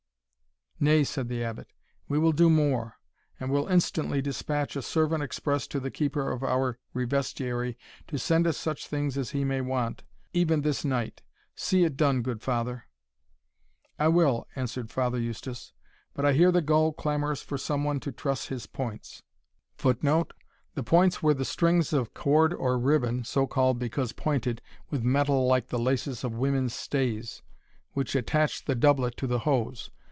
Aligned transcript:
"Nay," 0.83 1.03
said 1.03 1.27
the 1.27 1.43
Abbot, 1.43 1.67
"we 2.07 2.17
will 2.17 2.31
do 2.31 2.49
more, 2.49 2.97
and 3.39 3.51
will 3.51 3.67
instantly 3.67 4.19
despatch 4.19 4.75
a 4.75 4.81
servant 4.81 5.21
express 5.21 5.67
to 5.67 5.79
the 5.79 5.91
keeper 5.91 6.31
of 6.31 6.41
our 6.41 6.79
revestiary 6.95 7.75
to 8.07 8.17
send 8.17 8.47
us 8.47 8.57
such 8.57 8.87
things 8.87 9.15
as 9.15 9.29
he 9.29 9.43
may 9.45 9.61
want, 9.61 10.01
even 10.33 10.61
this 10.61 10.83
night. 10.83 11.21
See 11.53 11.83
it 11.83 11.95
done, 11.97 12.23
good 12.23 12.41
father." 12.41 12.85
"I 13.99 14.07
will," 14.07 14.47
answered 14.55 14.89
Father 14.89 15.19
Eustace; 15.19 15.71
"but 16.15 16.25
I 16.25 16.33
hear 16.33 16.51
the 16.51 16.63
gull 16.63 16.93
clamorous 16.93 17.43
for 17.43 17.59
some 17.59 17.83
one 17.83 17.99
to 17.99 18.11
truss 18.11 18.47
his 18.47 18.65
points.[Footnote: 18.65 20.33
The 20.73 20.81
points 20.83 21.21
were 21.21 21.35
the 21.35 21.45
strings 21.45 21.93
of 21.93 22.15
cord 22.15 22.55
or 22.55 22.79
ribbon, 22.79 23.23
(so 23.23 23.45
called, 23.45 23.77
because 23.77 24.13
pointed 24.13 24.63
with 24.89 25.03
metal 25.03 25.45
like 25.45 25.67
the 25.67 25.77
laces 25.77 26.23
of 26.23 26.31
women's 26.33 26.73
stays,) 26.73 27.43
which 27.91 28.15
attached 28.15 28.65
the 28.65 28.73
doublet 28.73 29.15
to 29.17 29.27
the 29.27 29.39
hose. 29.45 29.91